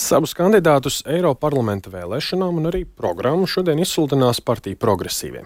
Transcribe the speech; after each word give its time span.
Savus 0.00 0.32
kandidātus 0.32 1.02
Eiroparlamenta 1.04 1.90
vēlēšanām 1.92 2.56
un 2.62 2.70
arī 2.70 2.86
programmu 2.88 3.44
šodien 3.50 3.82
izsludinās 3.84 4.40
partija 4.40 4.78
progresīvie. 4.80 5.42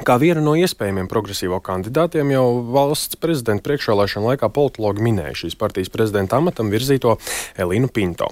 Kā 0.00 0.14
vienu 0.16 0.40
no 0.40 0.54
iespējamiem 0.56 1.10
progresīvo 1.12 1.58
kandidātiem 1.60 2.30
jau 2.32 2.44
valsts 2.72 3.18
prezidenta 3.20 3.66
priekšvēlēšana 3.66 4.30
laikā 4.30 4.48
politologi 4.56 5.04
minēja 5.04 5.34
šīs 5.42 5.56
partijas 5.60 5.90
prezidenta 5.92 6.38
amatam 6.40 6.70
virzīto 6.72 7.18
Elīnu 7.60 7.90
Pinto. 7.92 8.30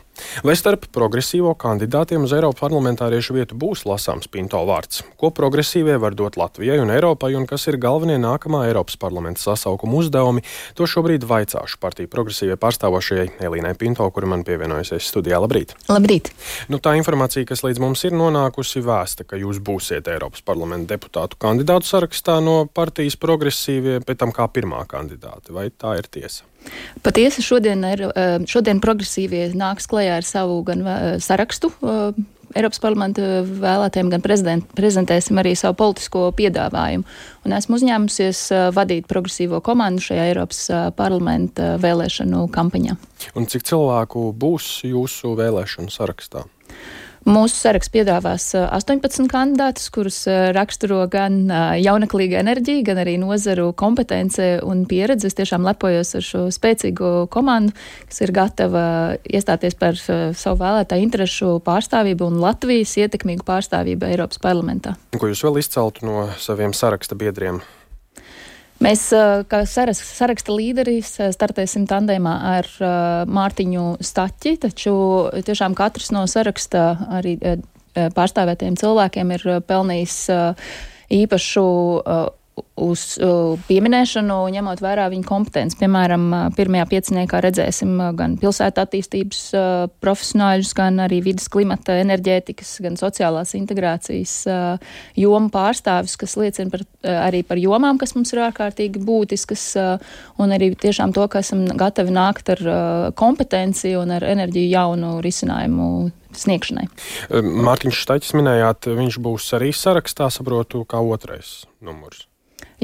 Vai 0.48 0.54
starp 0.56 0.86
progresīvo 0.96 1.52
kandidātiem 1.60 2.24
uz 2.24 2.32
Eiropas 2.32 2.62
parlamentāriešu 2.62 3.36
vietu 3.36 3.58
būs 3.60 3.84
lasāms 3.84 4.30
Pinto 4.32 4.62
vārds? 4.64 5.02
Ko 5.20 5.28
progresīvie 5.34 5.98
var 6.00 6.16
dot 6.16 6.38
Latvijai 6.40 6.78
un 6.80 6.92
Eiropai 6.94 7.34
un 7.36 7.44
kas 7.50 7.68
ir 7.68 7.76
galvenie 7.76 8.16
nākamā 8.22 8.62
Eiropas 8.70 8.96
parlamenta 8.96 9.44
sasaukuma 9.44 10.00
uzdevumi? 10.00 10.46
To 10.80 10.88
šobrīd 10.88 11.28
vaicāšu 11.28 11.82
partiju 11.84 12.08
progresīvie 12.08 12.56
pārstāvošajai 12.64 13.44
Elīnai 13.44 13.74
Pinto, 13.76 14.08
kura 14.08 14.32
man 14.32 14.46
pievienojusies 14.48 15.12
studijā. 15.12 15.36
Labrīt! 15.44 15.76
Labrīt! 15.92 16.32
Nu, 16.72 16.80
tā 16.80 16.96
informācija, 16.96 17.44
kas 17.52 17.66
līdz 17.66 17.84
mums 17.84 18.08
ir 18.08 18.16
nonākusi, 18.16 18.80
vēsta, 18.88 19.28
ka 19.28 19.36
jūs 19.36 19.60
būsiet 19.60 20.08
Eiropas 20.08 20.40
parlamenta 20.48 20.96
deputātu 20.96 21.36
kandidāti 21.36 21.57
kandidātu 21.58 21.88
sarakstā 21.90 22.38
no 22.44 22.66
partijas 22.70 23.16
progresīvie, 23.18 23.98
pēc 24.06 24.22
tam 24.22 24.32
kā 24.34 24.46
pirmā 24.46 24.84
kandidāte. 24.86 25.50
Vai 25.52 25.70
tā 25.70 25.96
ir 25.98 26.06
tiesa? 26.06 26.44
Patiesi 27.02 27.42
šodien, 27.42 27.82
ir, 27.92 28.12
eh, 28.14 28.38
šodien 28.46 28.80
progresīvie 28.80 29.54
nāks 29.54 29.88
klajā 29.88 30.18
ar 30.18 30.22
savu 30.22 30.62
gan 30.62 30.86
eh, 30.86 31.18
sarakstu. 31.18 31.72
Eh, 31.82 32.12
Eiropas 32.56 32.80
parlamenta 32.80 33.20
vēlētājiem 33.44 34.08
gan 34.08 34.22
prezentēsim 34.22 35.36
arī 35.36 35.54
savu 35.54 35.74
politisko 35.76 36.32
piedāvājumu. 36.32 37.04
Un 37.44 37.52
esmu 37.52 37.76
uzņēmusies 37.76 38.72
vadīt 38.72 39.04
progresīvo 39.06 39.60
komandu 39.60 40.00
šajā 40.00 40.30
Eiropas 40.30 40.62
parlamenta 40.96 41.76
vēlēšanu 41.76 42.48
kampaņā. 42.48 42.96
Un 43.36 43.46
cik 43.46 43.68
cilvēku 43.68 44.32
būs 44.32 44.80
jūsu 44.88 45.36
vēlēšanu 45.36 45.92
sarakstā? 45.92 46.46
Mūsu 47.26 47.56
saraksts 47.58 47.90
piedāvās 47.92 48.44
18 48.54 49.26
kandidātus, 49.30 49.88
kurus 49.94 50.20
raksturo 50.54 51.00
gan 51.10 51.48
jauneklīga 51.80 52.38
enerģija, 52.44 52.84
gan 52.86 53.00
arī 53.02 53.16
nozaru 53.20 53.72
kompetence 53.78 54.46
un 54.64 54.84
pieredze. 54.88 55.26
Es 55.28 55.38
tiešām 55.38 55.66
lepojos 55.66 56.14
ar 56.18 56.24
šo 56.24 56.44
spēcīgo 56.54 57.26
komandu, 57.32 57.74
kas 58.08 58.22
ir 58.24 58.34
gatava 58.36 58.84
iestāties 59.26 59.76
par 59.78 59.98
savu 59.98 60.60
vēlētāju 60.62 61.08
interešu 61.08 61.56
pārstāvību 61.66 62.30
un 62.30 62.38
Latvijas 62.44 62.94
ietekmīgu 63.02 63.46
pārstāvību 63.48 64.12
Eiropas 64.12 64.40
parlamentā. 64.42 64.94
Ko 65.18 65.30
jūs 65.30 65.42
vēl 65.44 65.60
izceltu 65.64 66.06
no 66.08 66.28
saviem 66.38 66.76
saraksta 66.76 67.18
biedriem? 67.18 67.60
Mēs, 68.78 69.08
kā 69.50 69.62
saraksta 69.66 70.54
līderis, 70.54 71.16
startēsim 71.34 71.88
tandēmā 71.90 72.34
ar 72.52 72.68
Mārtiņu 73.26 73.86
Staķi, 74.06 74.52
taču 74.62 74.94
tiešām 75.46 75.74
katrs 75.78 76.12
no 76.14 76.22
saraksta 76.30 76.92
arī 77.18 77.34
pārstāvētiem 78.14 78.78
cilvēkiem 78.78 79.34
ir 79.34 79.46
pelnījis 79.66 80.18
īpašu 81.18 81.66
uz 82.84 83.02
uh, 83.20 83.58
pieminēšanu, 83.68 84.36
ņemot 84.54 84.82
vērā 84.84 85.08
viņa 85.12 85.26
kompetenci. 85.28 85.78
Piemēram, 85.80 86.26
pirmajā 86.56 86.86
pieciniekā 86.92 87.40
redzēsim 87.44 87.96
gan 88.18 88.36
pilsētu 88.40 88.82
attīstības 88.84 89.42
uh, 89.56 89.64
profesionāļus, 90.04 90.74
gan 90.78 91.02
arī 91.04 91.20
vidas 91.26 91.48
klimata, 91.52 91.98
enerģētikas, 92.02 92.76
gan 92.84 92.98
sociālās 93.00 93.54
integrācijas 93.58 94.34
uh, 94.50 94.94
jomu 95.18 95.52
pārstāvis, 95.54 96.16
kas 96.20 96.36
liecina 96.40 96.72
par, 96.72 96.84
arī 97.28 97.42
par 97.46 97.60
jomām, 97.60 97.98
kas 98.00 98.14
mums 98.16 98.32
ir 98.34 98.44
ārkārtīgi 98.48 99.02
būtiskas, 99.04 99.64
un 100.38 100.54
arī 100.54 100.70
tiešām 100.78 101.14
to, 101.16 101.24
ka 101.30 101.42
esam 101.44 101.64
gatavi 101.78 102.14
nākt 102.14 102.52
ar 102.54 102.62
kompetenci 103.18 103.94
un 103.98 104.12
ar 104.16 104.26
enerģiju 104.26 104.72
jaunu 104.72 105.12
risinājumu 105.24 105.88
sniegšanai. 106.36 106.86
Mārtiņš 107.68 108.02
Štaķis 108.04 108.34
minējāt, 108.38 108.90
viņš 108.98 109.20
būs 109.24 109.50
arī 109.58 109.72
sarakstā, 109.76 110.30
saprotu, 110.32 110.84
kā 110.88 111.00
otrais 111.02 111.62
numurs. 111.84 112.26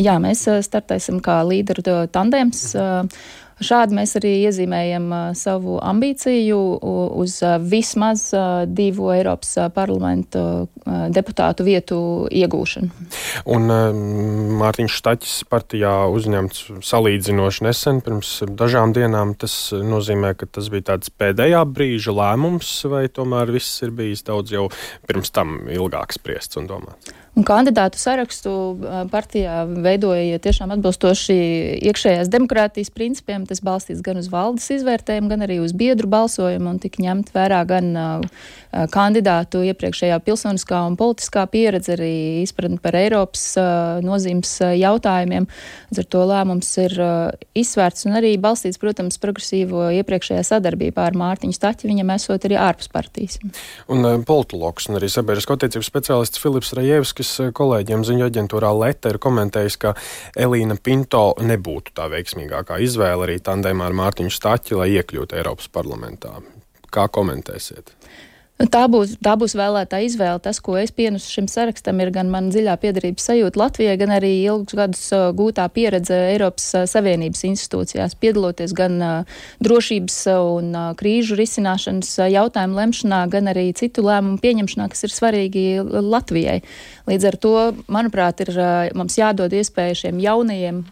Jā, 0.00 0.18
mēs 0.22 0.46
startēsim 0.66 1.22
kā 1.22 1.40
līderu 1.46 2.04
tandēms. 2.10 2.66
Šādi 3.62 3.94
mēs 3.94 4.16
arī 4.18 4.32
iezīmējam 4.48 5.12
savu 5.38 5.76
ambīciju 5.78 6.58
uz 7.22 7.36
vismaz 7.62 8.24
divu 8.66 9.12
Eiropas 9.14 9.52
parlamentu 9.76 10.42
deputātu 11.14 11.66
vietu 11.68 11.98
iegūšanu. 12.34 12.90
Un 13.54 13.70
Mārtiņš 14.58 14.98
Štaķis 14.98 15.36
partijā 15.46 15.94
uzņemts 16.10 16.64
salīdzinoši 16.82 17.68
nesen, 17.68 18.02
pirms 18.04 18.40
dažām 18.50 18.94
dienām. 18.96 19.36
Tas 19.38 19.54
nozīmē, 19.70 20.34
ka 20.40 20.50
tas 20.50 20.70
bija 20.74 20.90
tāds 20.94 21.14
pēdējā 21.14 21.62
brīža 21.70 22.16
lēmums, 22.18 22.74
vai 22.90 23.06
tomēr 23.06 23.54
viss 23.54 23.86
ir 23.86 23.94
bijis 23.94 24.26
daudz 24.26 24.58
jau 24.58 24.66
pirms 25.06 25.30
tam 25.30 25.60
ilgāk 25.70 26.18
spriests 26.18 26.58
un 26.58 26.66
domāts? 26.74 27.14
Un 27.34 27.42
kandidātu 27.42 27.98
sarakstu 27.98 28.50
partijā 29.10 29.64
veidoja 29.66 30.38
tiešām 30.38 30.70
atbilstoši 30.76 31.34
iekšējās 31.90 32.28
demokrātijas 32.30 32.92
principiem. 32.94 33.42
Tas 33.48 33.58
balstīts 33.64 34.04
gan 34.06 34.20
uz 34.20 34.28
valdes 34.30 34.68
izvērtējumu, 34.70 35.32
gan 35.32 35.42
arī 35.42 35.56
uz 35.58 35.74
biedru 35.74 36.06
balsojumu 36.12 36.70
un 36.70 36.78
tika 36.82 37.02
ņemt 37.02 37.32
vērā 37.34 37.58
gan 37.66 37.88
uh, 37.98 38.44
kandidātu 38.94 39.64
iepriekšējā 39.66 40.20
pilsoniskā 40.22 40.84
un 40.86 40.94
politiskā 41.00 41.42
pieredze, 41.50 41.96
arī 41.96 42.12
izpratni 42.44 42.78
par 42.82 42.94
Eiropas 43.00 43.48
uh, 43.58 43.98
nozīmes 44.06 44.54
jautājumiem. 44.78 45.50
Ar 45.98 46.08
to 46.14 46.22
lēmums 46.30 46.70
ir 46.84 46.94
uh, 47.02 47.34
izsvērts 47.58 48.06
un 48.06 48.14
arī 48.20 48.36
balstīts, 48.38 48.78
protams, 48.78 49.18
progresīvo 49.18 49.88
iepriekšējā 49.98 50.46
sadarbībā 50.52 51.10
ar 51.10 51.18
Mārtiņu 51.18 51.58
Staķi, 51.58 51.90
viņam 51.90 52.14
esot 52.14 52.46
arī 52.46 52.62
ārpus 52.62 52.94
partijas. 52.94 53.42
Un 53.90 54.22
politologs 54.22 54.86
un 54.86 55.02
arī 55.02 55.10
sabiedrisko 55.10 55.58
attiecību 55.58 55.90
speciālists 55.90 56.38
Filips 56.42 56.74
Rajevskis 56.78 57.23
Krievijas 57.24 57.54
kolēģiem 57.56 58.02
ziņu 58.04 58.26
aģentūrā 58.28 58.70
Leta 58.76 59.08
ir 59.12 59.18
komentējis, 59.22 59.76
ka 59.80 59.94
Elīna 60.36 60.76
Pinto 60.76 61.34
nebūtu 61.40 61.94
tā 61.96 62.08
veiksmīgākā 62.12 62.76
izvēle 62.84 63.24
arī 63.24 63.38
tandēmā 63.40 63.88
ar 63.88 63.96
Mārtiņu 63.96 64.32
Staķi, 64.34 64.76
lai 64.76 64.90
iekļūtu 64.98 65.38
Eiropas 65.38 65.70
parlamentā. 65.72 66.36
Kā 66.92 67.08
komentēsiet? 67.08 67.94
Tā 68.54 68.84
būs, 68.86 69.16
tā 69.18 69.32
būs 69.34 69.56
vēlētā 69.58 69.98
izvēle. 70.06 70.38
Tas, 70.38 70.60
ko 70.62 70.76
es 70.78 70.92
pienesu 70.94 71.26
šim 71.26 71.48
sarakstam, 71.50 71.98
ir 71.98 72.12
gan 72.14 72.28
mana 72.30 72.52
dziļā 72.54 72.76
piedarības 72.78 73.24
sajūta 73.26 73.58
Latvijai, 73.58 73.96
gan 73.98 74.12
arī 74.14 74.28
ilgus 74.44 74.76
gadus 74.78 75.00
uh, 75.10 75.24
gūtā 75.34 75.64
pieredze 75.74 76.14
Eiropas 76.30 76.68
uh, 76.78 76.84
Savienības 76.86 77.42
institūcijās, 77.48 78.14
piedaloties 78.22 78.70
gan 78.78 79.00
uh, 79.02 79.40
drošības 79.58 80.18
un 80.38 80.68
krīžu 81.00 81.34
risināšanas 81.40 82.12
jautājumu 82.30 82.78
lemšanā, 82.78 83.24
gan 83.32 83.50
arī 83.50 83.72
citu 83.74 84.04
lēmumu 84.06 84.38
pieņemšanā, 84.44 84.86
kas 84.92 85.02
ir 85.08 85.14
svarīgi 85.16 85.64
Latvijai. 85.82 86.60
Līdz 87.10 87.26
ar 87.32 87.38
to, 87.42 87.56
manuprāt, 87.90 88.44
ir 88.46 88.54
mums 88.94 89.18
jādod 89.18 89.56
iespēja 89.58 90.04
šiem 90.04 90.22
jaunajiem 90.22 90.84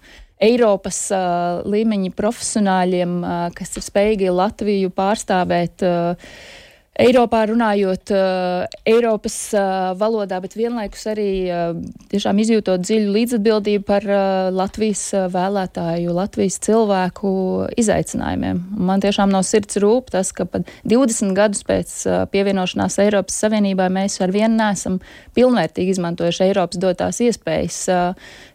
Eiropas 0.43 0.99
uh, 1.15 1.63
līmeņa 1.71 2.11
profesionāļiem, 2.19 3.15
uh, 3.23 3.47
kas 3.55 3.79
ir 3.79 3.87
spējīgi 3.87 4.35
Latviju 4.35 4.91
pārstāvēt. 4.99 5.87
Uh, 5.87 6.59
Eiropā 7.01 7.47
runājot 7.49 8.11
uh, 8.13 8.67
Eiropas 8.85 9.37
uh, 9.57 9.95
valodā, 9.97 10.37
bet 10.45 10.53
vienlaikus 10.59 11.07
arī 11.09 11.29
uh, 11.49 11.71
tiešām 12.13 12.43
izjūtot 12.43 12.85
dziļu 12.85 13.15
līdzatbildību 13.15 13.87
par 13.89 14.05
Latvijas 14.53 15.07
vēlētāju, 15.33 16.13
Latvijas 16.13 16.59
cilvēku 16.67 17.33
izaicinājumiem. 17.81 18.61
Man 18.77 19.01
tiešām 19.01 19.33
no 19.33 19.41
sirds 19.47 19.81
rūp 19.81 20.13
tas, 20.13 20.35
ka 20.37 20.45
pat 20.45 20.69
20 20.85 21.33
gadus 21.39 21.65
pēc 21.65 21.95
pievienošanās 22.35 22.99
Eiropas 23.07 23.41
Savienībai 23.41 23.89
mēs 23.97 24.19
ar 24.21 24.35
vienu 24.35 24.61
nesam 24.61 25.01
pilnvērtīgi 25.33 25.97
izmantojuši 25.97 26.45
Eiropas 26.51 26.83
dotās 26.83 27.23
iespējas. 27.25 27.81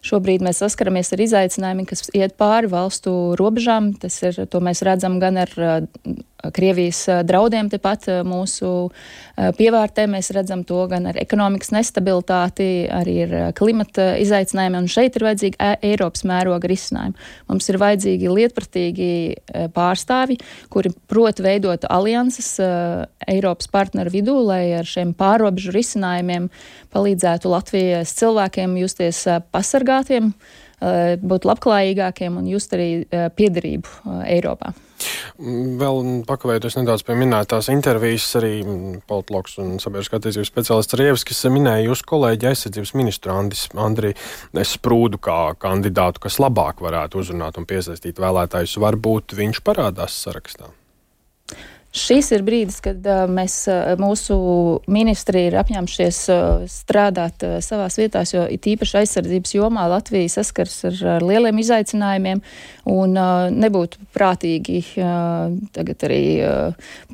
Šobrīd 0.06 0.46
mēs 0.46 0.62
saskaramies 0.62 1.10
ar 1.16 1.26
izaicinājumiem, 1.26 1.90
kas 1.90 2.06
iet 2.14 2.38
pāri 2.38 2.70
valstu 2.70 3.34
robežām. 3.40 3.96
Tas 3.98 4.22
ir, 4.22 4.44
to 4.46 4.62
mēs 4.62 4.86
redzam 4.86 5.18
gan 5.18 5.42
ar 5.42 5.58
Krievijas 6.38 7.00
draudiem 7.26 7.66
tepat 7.66 8.04
mūsu 8.22 8.68
pievārtē. 9.34 10.04
Mēs 10.06 10.30
redzam 10.36 10.62
to 10.66 10.84
gan 10.90 11.08
ar 11.10 11.18
ekonomikas 11.18 11.72
nestabilitāti, 11.74 12.86
arī 12.94 13.16
ar 13.24 13.34
klimata 13.58 14.12
izaicinājumiem. 14.22 14.86
Un 14.86 14.92
šeit 14.92 15.18
ir 15.18 15.26
vajadzīga 15.26 15.72
Eiropas 15.82 16.22
mēroga 16.28 16.70
risinājuma. 16.70 17.18
Mums 17.50 17.66
ir 17.72 17.80
vajadzīgi 17.82 18.30
lietpratīgi 18.30 19.10
pārstāvi, 19.74 20.38
kuri 20.70 20.94
prot 21.10 21.42
veidot 21.42 21.88
alianses 21.90 22.54
Eiropas 22.62 23.66
partneru 23.74 24.14
vidū, 24.14 24.38
lai 24.46 24.62
ar 24.78 24.86
šiem 24.86 25.16
pārobežu 25.18 25.74
risinājumiem 25.74 26.50
palīdzētu 26.94 27.50
Latvijas 27.50 28.14
cilvēkiem 28.14 28.78
justies 28.78 29.26
pasargātiem, 29.50 30.30
būt 30.78 31.48
labklājīgākiem 31.50 32.38
un 32.38 32.46
just 32.54 32.78
arī 32.78 32.92
piederību 33.10 34.22
Eiropā. 34.22 34.78
Vēl 35.38 36.00
pakavējoties 36.28 36.78
nedaudz 36.80 37.04
pie 37.06 37.16
minētās 37.18 37.70
intervijas, 37.72 38.26
arī 38.40 38.52
politologs 39.10 39.58
un 39.62 39.76
sabiedriskā 39.82 40.18
attīstības 40.18 40.50
speciālists 40.50 40.98
Rievskis 40.98 41.44
minēja 41.54 41.86
jūsu 41.88 42.08
kolēģi 42.14 42.50
aizsardzības 42.50 42.94
ministru 42.98 43.34
Andris, 43.36 43.68
Andri 43.78 44.14
Sprūdu 44.68 45.20
kā 45.22 45.38
kandidātu, 45.62 46.24
kas 46.26 46.40
labāk 46.42 46.82
varētu 46.84 47.22
uzrunāt 47.22 47.60
un 47.60 47.68
piesaistīt 47.70 48.20
vēlētājus. 48.22 48.78
Varbūt 48.82 49.38
viņš 49.38 49.64
parādās 49.66 50.18
sarakstā. 50.26 50.72
Šis 51.88 52.26
ir 52.36 52.42
brīdis, 52.44 52.82
kad 52.84 53.06
mēs, 53.32 53.62
mūsu 53.96 54.36
ministri 54.92 55.46
ir 55.48 55.56
apņēmušies 55.56 56.18
strādāt 56.68 57.44
savās 57.64 57.96
vietās, 57.96 58.34
jo 58.34 58.42
it 58.44 58.68
īpaši 58.68 58.98
aizsardzības 59.00 59.54
jomā 59.56 59.86
Latvija 59.88 60.28
saskars 60.36 60.76
ar, 60.90 61.00
ar 61.16 61.24
lieliem 61.24 61.62
izaicinājumiem 61.62 62.44
un 62.92 63.16
nebūtu 63.56 64.04
prātīgi 64.12 64.82
tagad 65.72 66.06
arī 66.10 66.22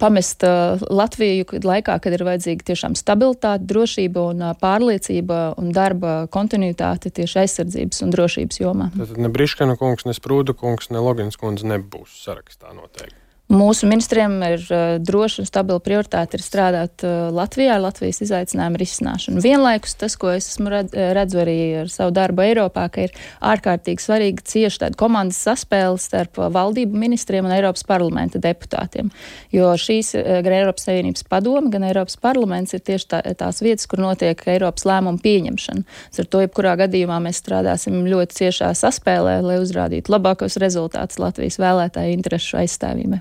pamest 0.02 0.42
Latviju 0.42 1.62
laikā, 1.62 2.00
kad 2.02 2.18
ir 2.18 2.26
vajadzīga 2.26 2.72
tiešām 2.74 2.98
stabilitāte, 2.98 3.70
drošība 3.70 4.28
un 4.34 4.46
pārliecība 4.58 5.42
un 5.60 5.70
darba 5.76 6.24
kontinuitāte 6.34 7.14
tieši 7.14 7.44
aizsardzības 7.46 8.02
un 8.02 8.14
drošības 8.18 8.64
jomā. 8.66 8.90
Tad 8.98 9.18
ne 9.22 9.30
Briškana 9.30 9.78
kungs, 9.78 10.02
ne 10.08 10.18
Sprūda 10.18 10.58
kungs, 10.58 10.90
ne 10.90 10.98
Logins 10.98 11.38
kundze 11.38 11.70
nebūs 11.70 12.24
sarakstā 12.26 12.74
noteikti. 12.74 13.22
Mūsu 13.52 13.84
ministriem 13.84 14.38
ir 14.46 14.62
uh, 14.72 14.94
droši 15.04 15.42
un 15.42 15.46
stabila 15.46 15.76
prioritāte 15.84 16.38
ir 16.38 16.42
strādāt 16.42 17.02
uh, 17.04 17.28
Latvijā 17.28 17.74
ar 17.76 17.82
Latvijas 17.84 18.22
izaicinājumu 18.24 18.78
risināšanu. 18.80 19.42
Vienlaikus 19.44 19.92
tas, 20.00 20.14
ko 20.16 20.30
es 20.32 20.46
esmu 20.48 20.72
redz, 20.72 20.94
redzu 20.94 21.42
arī 21.42 21.56
ar 21.82 21.90
savu 21.92 22.14
darbu 22.16 22.40
Eiropā, 22.40 22.86
ka 22.88 23.04
ir 23.04 23.12
ārkārtīgi 23.44 24.00
svarīga 24.00 24.46
cieši 24.48 24.80
tāda 24.86 24.96
komandas 24.96 25.42
saspēle 25.44 26.00
starp 26.00 26.40
valdību 26.40 26.96
ministriem 27.02 27.44
un 27.44 27.52
Eiropas 27.52 27.84
parlamenta 27.84 28.40
deputātiem. 28.40 29.12
Jo 29.52 29.74
šīs 29.76 30.14
gan 30.16 30.56
Eiropas 30.62 30.88
Savienības 30.88 31.28
padoma, 31.28 31.68
gan 31.74 31.84
Eiropas 31.90 32.16
parlaments 32.24 32.72
ir 32.72 32.80
tieši 32.80 33.10
tā, 33.12 33.20
tās 33.44 33.60
vietas, 33.60 33.84
kur 33.90 34.00
notiek 34.06 34.40
Eiropas 34.56 34.88
lēmumu 34.88 35.20
pieņemšana. 35.20 35.84
Ar 36.24 36.30
to 36.32 36.40
jebkurā 36.46 36.78
gadījumā 36.80 37.20
mēs 37.28 37.44
strādāsim 37.44 38.00
ļoti 38.08 38.40
ciešā 38.40 38.72
saspēlē, 38.72 39.38
lai 39.44 39.60
uzrādītu 39.60 40.16
labākos 40.16 40.56
rezultātus 40.64 41.20
Latvijas 41.20 41.60
vēlētāju 41.60 42.16
interesu 42.16 42.62
aizstāvībai. 42.64 43.20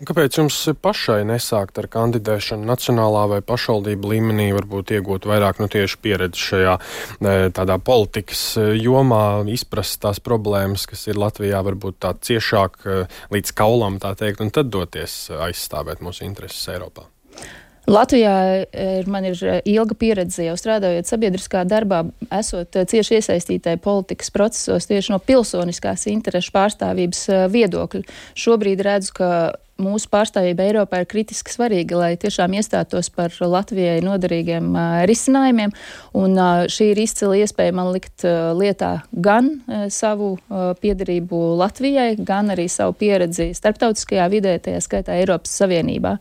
Un 0.00 0.08
kāpēc 0.08 0.38
jums 0.40 0.58
pašai 0.82 1.22
nesākt 1.28 1.78
ar 1.80 1.88
kandidēšanu 1.92 2.66
nacionālā 2.68 3.24
vai 3.34 3.40
pašvaldību 3.46 4.12
līmenī, 4.12 4.48
varbūt 4.56 4.94
iegūt 4.98 5.28
vairāk 5.30 5.62
nu, 5.62 5.68
tieši 5.72 6.00
pieredzi 6.04 6.44
šajā 6.50 6.74
e, 6.78 7.34
tādā 7.54 7.78
politikas 7.82 8.44
e, 8.60 8.68
jomā, 8.80 9.24
izprast 9.54 10.00
tās 10.04 10.22
problēmas, 10.24 10.86
kas 10.90 11.06
ir 11.10 11.20
Latvijā, 11.20 11.62
varbūt 11.66 12.00
tā 12.04 12.14
ciešāk 12.18 12.78
e, 12.84 13.00
līdz 13.34 13.56
kaulam, 13.56 14.00
tā 14.02 14.14
teikt, 14.18 14.44
un 14.44 14.54
tad 14.54 14.72
doties 14.74 15.26
aizstāvēt 15.48 16.04
mūsu 16.04 16.26
intereses 16.28 16.66
Eiropā? 16.74 17.08
Latvijā 17.84 18.36
ir, 18.72 19.08
man 19.12 19.26
ir 19.28 19.40
ilga 19.68 19.96
pieredze 20.00 20.46
jau 20.46 20.54
strādājot 20.56 21.08
sabiedriskā 21.08 21.66
darbā, 21.68 22.00
esot 22.32 22.78
cieši 22.88 23.18
iesaistītai 23.18 23.74
politikas 23.84 24.32
procesos 24.32 24.88
tieši 24.88 25.12
no 25.12 25.18
pilsoniskās 25.20 26.06
interešu 26.08 26.54
pārstāvības 26.54 27.26
viedokļa. 27.52 28.00
Šobrīd 28.40 28.80
redzu, 28.88 29.12
ka 29.20 29.28
mūsu 29.80 30.08
pārstāvība 30.12 30.66
Eiropā 30.68 31.00
ir 31.02 31.08
kritiski 31.10 31.52
svarīga, 31.52 31.96
lai 31.98 32.10
tiešām 32.20 32.54
iestātos 32.58 33.10
par 33.14 33.34
Latvijai 33.40 33.98
noderīgiem 34.04 34.68
uh, 34.70 35.02
risinājumiem. 35.10 35.72
Un, 36.16 36.36
uh, 36.38 36.64
šī 36.70 36.92
ir 36.92 37.00
izcila 37.04 37.38
iespēja 37.40 37.74
man 37.76 37.90
likt 37.94 38.26
uh, 38.26 38.52
lietā 38.56 38.92
gan 39.10 39.50
uh, 39.56 39.86
savu 39.92 40.34
uh, 40.36 40.72
piedarību 40.80 41.40
Latvijai, 41.60 42.14
gan 42.18 42.52
arī 42.54 42.68
savu 42.72 42.94
pieredzi 43.00 43.50
starptautiskajā 43.56 44.28
vidē, 44.32 44.56
tajā 44.62 44.82
skaitā 44.84 45.18
Eiropas 45.18 45.56
Savienībā. 45.58 46.16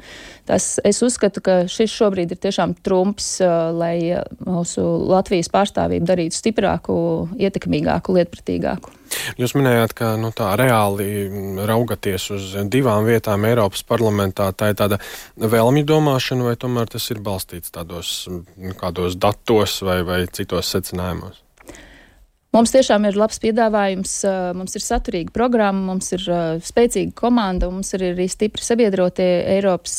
Tas, 0.49 0.75
es 0.83 1.03
uzskatu, 1.05 1.43
ka 1.43 1.59
šis 1.71 1.93
šobrīd 1.93 2.33
ir 2.33 2.41
tiešām 2.43 2.75
trumps, 2.83 3.35
uh, 3.43 3.69
lai 3.75 3.95
mūsu 4.43 4.83
Latvijas 5.13 5.51
pārstāvību 5.53 6.09
darītu 6.09 6.41
stiprāku, 6.41 6.97
ietekmīgāku, 7.37 8.17
lietpratīgāku. 8.17 8.97
Jūs 9.39 9.55
minējāt, 9.57 9.95
ka 9.97 10.13
nu, 10.21 10.31
tā 10.35 10.51
reāli 10.59 11.27
raugaties 11.67 12.29
uz 12.35 12.49
divām 12.71 13.07
vietām 13.07 13.45
Eiropas 13.49 13.85
parlamentā. 13.87 14.49
Tā 14.57 14.71
ir 14.73 14.79
tāda 14.79 14.99
vēlmju 15.37 15.87
domāšana, 15.89 16.49
vai 16.49 16.57
tomēr 16.59 16.91
tas 16.93 17.09
ir 17.13 17.21
balstīts 17.23 17.73
tādos 17.73 18.13
nu, 18.29 18.75
kādos 18.79 19.17
datos 19.19 19.79
vai, 19.85 20.01
vai 20.07 20.23
citos 20.31 20.71
secinājumos? 20.73 21.41
Mums 22.53 22.69
tiešām 22.69 23.07
ir 23.09 23.15
labs 23.17 23.39
piedāvājums, 23.41 24.11
mums 24.53 24.75
ir 24.77 24.83
saturīga 24.85 25.33
programma, 25.33 25.87
mums 25.87 26.11
ir 26.13 26.21
spēcīga 26.61 27.15
komanda, 27.17 27.65
mums 27.73 27.87
ir 27.97 28.03
arī 28.11 28.27
stipri 28.29 28.61
sabiedrotie 28.61 29.25
Eiropas 29.55 29.95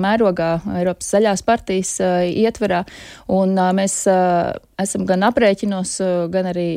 mērogā, 0.00 0.54
Eiropas 0.80 1.10
zaļās 1.12 1.42
partijas 1.44 1.90
ietverā. 2.00 2.78
Un 3.36 3.52
mēs 3.76 3.98
esam 4.08 5.04
gan 5.10 5.26
aprēķinos, 5.28 5.92
gan 6.32 6.48
arī 6.48 6.70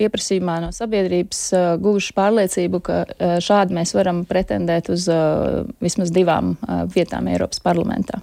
pieprasījumā 0.00 0.54
no 0.64 0.70
sabiedrības 0.72 1.42
guvuši 1.84 2.14
pārliecību, 2.16 2.80
ka 2.86 3.02
šādi 3.44 3.76
mēs 3.76 3.92
varam 3.98 4.24
pretendēt 4.24 4.88
uz 4.94 5.04
vismaz 5.84 6.16
divām 6.16 6.54
vietām 6.96 7.28
Eiropas 7.28 7.60
parlamentā. 7.60 8.22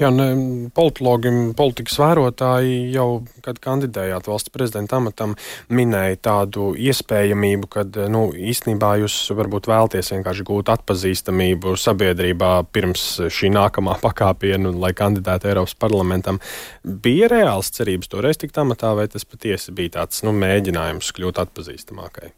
Jā, 0.00 0.10
un 0.10 0.70
politologi, 0.74 1.30
politikas 1.56 1.98
vērotāji 2.00 2.90
jau, 2.94 3.22
kad 3.44 3.60
kandidējāt 3.62 4.28
valsts 4.30 4.52
prezidenta 4.54 4.98
amatam, 5.00 5.36
minēja 5.72 6.18
tādu 6.30 6.70
iespējamību, 6.78 7.70
ka 7.70 7.84
nu, 8.12 8.26
īstenībā 8.34 8.96
jūs 9.02 9.16
varbūt 9.36 9.70
vēlties 9.70 10.12
vienkārši 10.16 10.46
gūt 10.50 10.72
atpazīstamību 10.74 11.76
sabiedrībā 11.80 12.52
pirms 12.74 13.06
šī 13.30 13.52
nākamā 13.54 13.98
pakāpiena, 14.02 14.74
lai 14.74 14.92
kandidētu 14.96 15.50
Eiropas 15.52 15.76
parlamentam. 15.80 16.42
Bija 16.84 17.30
reāls 17.32 17.72
cerības 17.76 18.10
toreiz 18.12 18.40
tikt 18.40 18.58
amatā, 18.60 18.94
vai 18.98 19.08
tas 19.12 19.26
patiesi 19.28 19.74
bija 19.76 20.00
tāds 20.00 20.24
nu, 20.26 20.34
mēģinājums 20.36 21.14
kļūt 21.16 21.42
atpazīstamākai? 21.46 22.34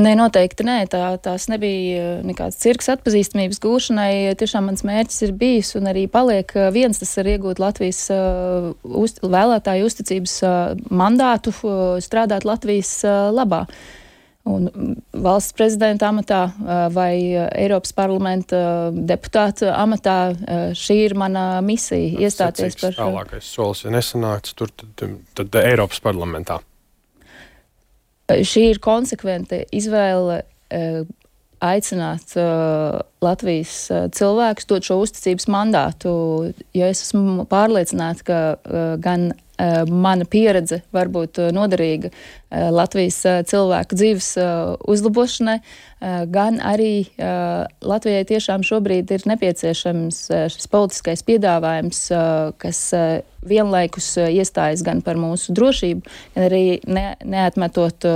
Nē, 0.00 0.14
noteikti 0.18 0.64
nē. 0.66 0.78
Tā, 0.90 1.02
tās 1.22 1.46
nebija 1.52 2.00
eh, 2.00 2.24
nekāds 2.26 2.58
cirks 2.62 2.90
atpazīstamības 2.94 3.60
gūšanai. 3.62 4.12
Tiešām 4.40 4.70
mans 4.70 4.84
mērķis 4.86 5.24
ir 5.26 5.36
bijis 5.36 5.74
un 5.78 5.90
arī 5.90 6.06
paliek 6.10 6.52
eh, 6.56 6.70
viens, 6.74 7.00
tas 7.00 7.12
ir 7.20 7.32
iegūt 7.34 7.60
Latvijas 7.62 8.02
uh, 8.14 8.70
uz, 8.84 9.18
vēlētāju 9.20 9.88
uzticības 9.88 10.36
uh, 10.46 10.52
mandātu, 10.88 11.52
uh, 11.64 11.96
strādāt 12.02 12.46
Latvijas 12.48 12.92
uh, 13.04 13.28
labā. 13.34 13.66
Un 14.48 14.70
mm, 14.70 14.94
valsts 15.20 15.52
prezidenta 15.52 16.08
amatā 16.08 16.38
vai 16.94 17.12
Eiropas 17.36 17.92
parlamenta 17.92 18.88
deputāta 18.96 19.74
amatā 19.76 20.14
šī 20.80 20.96
ir 21.10 21.14
mana 21.20 21.60
misija 21.60 22.24
iestāties 22.24 22.80
par. 22.80 22.96
Tālākais 22.96 23.52
solis, 23.52 23.84
ja 23.84 23.92
nesanāks 23.92 24.56
tur, 24.56 24.72
tad, 24.72 25.12
tad 25.36 25.60
Eiropas 25.60 26.00
parlamentā. 26.00 26.56
Šī 28.46 28.70
ir 28.70 28.80
konsekventa 28.82 29.62
izvēle 29.74 30.42
eh, 30.70 31.02
aicināt 31.60 32.32
uh, 32.40 33.00
Latvijas 33.20 33.74
uh, 33.92 34.06
cilvēkus 34.16 34.68
dot 34.70 34.86
šo 34.86 34.96
uzticības 35.04 35.44
mandātu, 35.52 36.12
jo 36.72 36.86
es 36.88 37.02
esmu 37.04 37.44
pārliecināta, 37.50 38.24
ka 38.24 38.38
uh, 38.56 38.94
gan 39.02 39.30
mana 39.90 40.24
pieredze 40.24 40.80
var 40.94 41.10
būt 41.12 41.40
uh, 41.42 41.50
noderīga 41.54 42.10
uh, 42.10 42.30
Latvijas 42.50 43.20
cilvēku 43.46 43.94
dzīves 43.94 44.32
uzlabošanai, 44.90 45.60
gan 46.32 46.56
arī 46.64 47.04
Latvijai 47.84 48.24
tiešām 48.26 48.64
šobrīd 48.66 49.10
ir 49.14 49.26
nepieciešams 49.28 50.18
šis 50.50 50.70
politiskais 50.72 51.22
piedāvājums, 51.28 52.00
kas 52.58 52.80
vienlaikus 53.46 54.08
iestājas 54.24 54.82
gan 54.86 55.04
par 55.04 55.20
mūsu 55.20 55.54
drošību, 55.54 56.16
gan 56.34 56.48
arī 56.48 56.80
ne, 56.88 57.12
neatmetot 57.22 58.08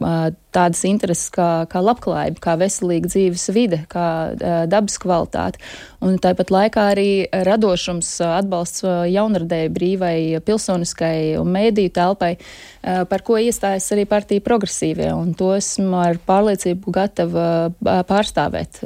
tādas 0.00 0.80
intereses 0.88 1.28
kā, 1.34 1.66
kā 1.70 1.82
labklājība, 1.84 2.40
kā 2.42 2.56
veselīga 2.60 3.10
dzīves 3.12 3.44
vide, 3.54 3.82
kā 3.92 4.32
dabas 4.70 4.96
kvalitāte. 5.02 5.60
Un 6.04 6.16
tāpat 6.22 6.50
laikā 6.54 6.86
arī 6.94 7.10
radošums, 7.30 8.08
atbalsts 8.24 8.82
jaunradēju 8.86 9.74
brīvai, 9.76 10.16
pilsoniskai 10.46 11.36
un 11.40 11.52
mēdīju 11.54 11.94
telpai, 12.00 12.34
par 12.82 13.24
ko 13.26 13.38
iestājas 13.40 13.92
arī 13.94 14.08
partija 14.08 14.44
progresīvie. 14.48 15.12
Un 15.12 15.36
to 15.38 15.52
esmu 15.58 16.00
ar 16.00 16.20
pārliecību 16.26 16.96
gatava 16.96 17.48
pārstāvēt. 17.84 18.82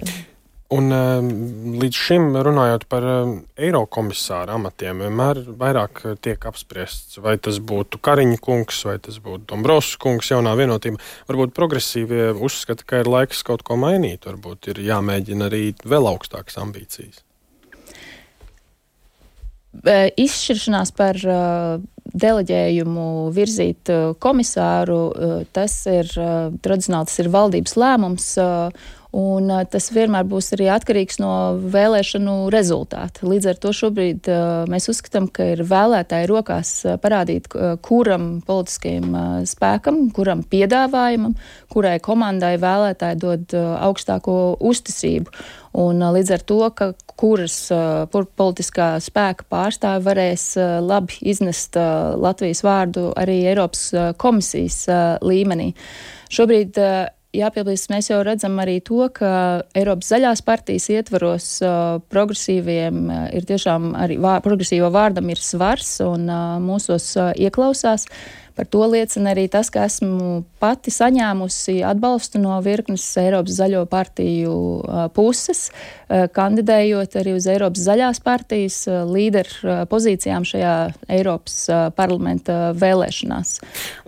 Un 0.74 0.90
ehm, 0.94 1.26
līdz 1.78 1.98
šim, 2.06 2.30
runājot 2.46 2.86
par 2.90 3.04
ehm, 3.06 3.34
Eirokomisāra 3.60 4.56
amatiem, 4.58 5.02
vienmēr 5.04 5.42
vairāk 5.60 6.00
tiek 6.24 6.46
apspriests, 6.48 7.20
vai 7.22 7.36
tas 7.42 7.60
būtu 7.60 8.00
Kariņa 8.02 8.40
kungs, 8.42 8.80
vai 8.88 8.96
tas 9.02 9.20
būtu 9.22 9.46
Dombrovskis 9.52 10.00
kungs, 10.02 10.32
jaunā 10.32 10.56
vienotība. 10.58 11.02
Varbūt 11.28 11.54
progresīvie 11.56 12.32
uzskata, 12.34 12.86
ka 12.88 13.04
ir 13.04 13.12
laiks 13.12 13.44
kaut 13.46 13.62
ko 13.66 13.78
mainīt, 13.78 14.26
varbūt 14.26 14.72
ir 14.72 14.82
jāmēģina 14.88 15.50
arī 15.50 15.68
vēl 15.84 16.10
augstākas 16.10 16.58
ambīcijas. 16.64 17.22
Izšķiršanās 19.84 20.92
par 20.94 21.18
deleģējumu 22.14 23.06
virzīt 23.34 23.90
komisāru, 24.22 24.98
tas 25.56 25.74
ir 25.90 26.10
tradicionāli 26.62 27.10
tas 27.10 27.18
ir 27.24 27.30
valdības 27.34 27.74
lēmums 27.82 28.28
Un 29.14 29.46
tas 29.70 29.84
vienmēr 29.94 30.24
būs 30.26 30.48
arī 30.56 30.66
atkarīgs 30.74 31.20
no 31.22 31.30
vēlēšanu 31.70 32.48
rezultāta. 32.50 33.22
Līdz 33.30 33.46
ar 33.52 33.60
to 33.62 33.70
šobrīd 33.70 34.26
mēs 34.70 34.88
uzskatām, 34.90 35.28
ka 35.30 35.46
ir 35.52 35.62
vēlētāji 35.70 36.26
rokās 36.32 36.72
parādīt, 36.98 37.46
kuram 37.86 38.40
politiskajam 38.42 39.14
spēkam, 39.46 40.08
kuram 40.16 40.42
piedāvājumam, 40.50 41.38
kurai 41.70 42.00
komandai 42.02 42.56
vēlētāji 42.58 43.20
dod 43.22 43.54
augstāko 43.54 44.36
uzticību. 44.58 45.30
Un, 45.78 46.02
līdz 46.18 46.34
ar 46.34 46.42
to, 46.50 46.60
ka 46.74 46.92
kuras 47.14 47.56
politiskā 48.10 48.96
spēka 49.02 49.46
pārstāvi 49.46 50.08
varēs 50.10 50.52
labi 50.82 51.22
iznest 51.22 51.78
Latvijas 51.78 52.66
vārdu 52.66 53.12
arī 53.14 53.44
Eiropas 53.46 53.92
komisijas 54.18 54.84
līmenī. 55.22 55.70
Šobrīd 56.34 56.82
jāpiebilst, 57.34 57.90
mēs 57.92 58.10
jau 58.10 58.20
redzam 58.26 58.56
arī 58.62 58.78
to, 58.84 59.08
ka 59.14 59.32
Eiropas 59.76 60.12
zaļās 60.14 60.44
partijas 60.46 60.88
ietvaros 60.94 61.48
uh, 61.64 61.98
progresīviem 62.12 63.02
uh, 63.08 63.26
ir 63.34 63.48
tiešām 63.48 63.92
arī 63.98 64.20
vā, 64.22 64.38
progresīvo 64.44 64.92
vārdam 64.94 65.28
ir 65.34 65.42
svars 65.42 65.96
un 66.04 66.28
uh, 66.30 66.56
mūsos 66.62 67.12
ieklausās. 67.34 68.08
Uh, 68.08 68.43
Par 68.54 68.68
to 68.70 68.86
liecina 68.86 69.32
arī 69.34 69.48
tas, 69.50 69.70
ka 69.74 69.86
esmu 69.88 70.44
pati 70.62 70.92
saņēmusi 70.94 71.80
atbalstu 71.84 72.38
no 72.38 72.56
virknes 72.64 73.02
Eiropas 73.20 73.56
zaļo 73.58 73.82
partiju 73.90 74.54
puses, 75.16 75.66
kandidējot 76.08 77.16
arī 77.18 77.34
uz 77.34 77.48
Eiropas 77.50 77.82
zaļās 77.88 78.20
partijas 78.24 78.76
līderu 79.10 79.74
pozīcijām 79.90 80.46
šajā 80.46 80.74
Eiropas 81.16 81.56
parlamenta 81.98 82.72
vēlēšanās. 82.78 83.56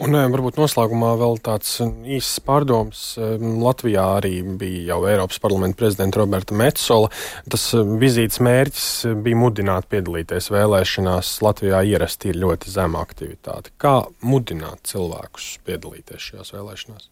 Un 0.07 0.19
varbūt 0.37 0.61
noslēgumā 0.61 1.15
vēl 1.21 1.41
tāds 1.45 1.81
īsts 1.83 2.41
pārdoms. 2.47 3.03
Latvijā 3.43 4.07
arī 4.21 4.41
bija 4.47 4.93
jau 4.93 5.01
Eiropas 5.11 5.43
parlamenta 5.43 5.81
prezidenta 5.83 6.23
Roberta 6.23 6.55
Metsola. 6.57 7.11
Tas 7.51 7.67
vizītes 7.75 8.39
mērķis 8.45 8.89
bija 9.27 9.41
mudināt 9.43 9.91
piedalīties 9.93 10.51
vēlēšanās. 10.55 11.35
Latvijā 11.45 11.83
ierasti 11.91 12.31
ir 12.33 12.41
ļoti 12.45 12.73
zema 12.73 13.03
aktivitāte. 13.03 13.75
Kā 13.83 13.99
mudināt 14.37 14.85
cilvēkus 14.87 15.57
piedalīties 15.67 16.31
šajās 16.31 16.55
vēlēšanās? 16.57 17.11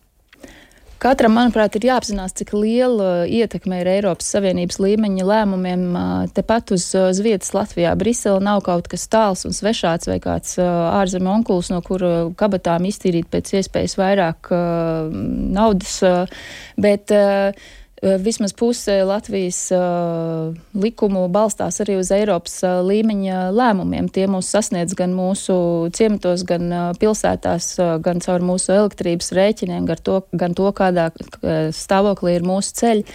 Katram, 1.05 1.35
manuprāt, 1.37 1.75
ir 1.77 1.85
jāapzinās, 1.91 2.33
cik 2.39 2.55
liela 2.57 3.27
ietekme 3.29 3.83
ir 3.83 3.91
Eiropas 3.97 4.31
Savienības 4.33 4.79
līmeņa 4.81 5.27
lēmumiem 5.29 5.83
tepat 6.33 6.73
uz, 6.73 6.87
uz 6.97 7.21
vietas 7.21 7.51
Latvijā. 7.53 7.93
Brisele 7.99 8.41
nav 8.41 8.63
kaut 8.65 8.89
kas 8.89 9.05
tāls 9.13 9.45
un 9.45 9.53
svešāds 9.53 10.09
vai 10.09 10.17
kāds 10.25 10.57
ārzemju 10.63 11.33
onkulis, 11.35 11.69
no 11.75 11.83
kura 11.85 12.31
kabatām 12.41 12.89
iztīrīt 12.89 13.29
pēc 13.33 13.53
iespējas 13.59 13.99
vairāk 14.01 14.53
naudas. 15.59 15.99
Bet, 16.81 17.13
Eh, 17.45 17.53
vismaz 18.21 18.53
puse 18.53 18.97
Latvijas 19.07 19.59
uh, 19.73 20.55
likumu 20.77 21.25
balstās 21.33 21.81
arī 21.81 21.97
uz 22.01 22.11
Eiropas 22.15 22.59
uh, 22.67 22.79
līmeņa 22.85 23.49
lēmumiem. 23.57 24.11
Tie 24.13 24.27
mūs 24.31 24.51
sasniedz 24.53 24.97
gan 24.99 25.15
mūsu 25.17 25.57
ciematos, 25.97 26.45
gan 26.49 26.69
pilsētās, 27.01 27.71
gan 28.05 28.21
caur 28.25 28.45
mūsu 28.45 28.75
elektrības 28.77 29.33
rēķiniem, 29.37 29.89
gan 29.89 30.03
to, 30.05 30.21
gan 30.37 30.57
to 30.57 30.71
kādā 30.77 31.09
stāvoklī 31.75 32.37
ir 32.39 32.47
mūsu 32.47 32.77
ceļi. 32.81 33.07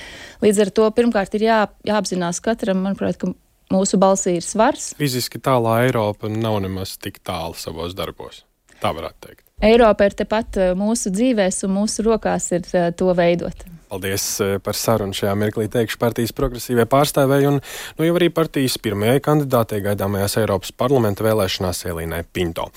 Līdz 0.43 0.63
ar 0.65 0.73
to 0.79 0.89
pirmkārt 0.97 1.37
ir 1.37 1.47
jā, 1.47 1.59
jāapzinās 1.87 2.41
katram, 2.43 2.83
manuprāt, 2.85 3.19
ka 3.21 3.33
mūsu 3.73 3.99
balsī 4.01 4.37
ir 4.39 4.45
svars. 4.45 4.93
Fiziski 4.99 5.41
tālā 5.43 5.83
Eiropa 5.87 6.31
nav 6.31 6.61
nemaz 6.65 6.97
tik 6.97 7.21
tālu 7.25 7.57
savos 7.57 7.95
darbos. 7.97 8.43
Tā 8.79 8.93
varētu 8.95 9.27
teikt. 9.27 9.45
Eiropa 9.69 10.07
ir 10.07 10.15
tepat 10.15 10.61
mūsu 10.79 11.11
dzīvēs, 11.11 11.65
un 11.67 11.75
mūsu 11.81 12.05
rokās 12.07 12.47
ir 12.55 12.69
to 12.95 13.11
veidot. 13.17 13.67
Paldies 13.89 14.25
eh, 14.45 14.57
par 14.61 14.77
sarunu 14.77 15.15
šajā 15.17 15.33
mirklī. 15.39 15.65
Teikšu 15.71 15.97
partijas 16.01 16.33
progresīvai 16.37 16.85
pārstāvēji 16.89 17.49
un 17.49 17.59
nu, 17.59 18.05
jau 18.05 18.15
arī 18.19 18.29
partijas 18.33 18.77
pirmajai 18.81 19.23
kandidātei 19.25 19.81
gaidāmajās 19.85 20.37
Eiropas 20.43 20.73
parlamenta 20.77 21.25
vēlēšanās 21.25 21.85
Elīnai 21.89 22.21
Pinto. 22.33 22.69